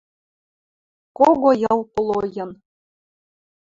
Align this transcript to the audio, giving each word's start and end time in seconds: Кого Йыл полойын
Кого 1.17 1.49
Йыл 1.61 1.79
полойын 1.93 2.51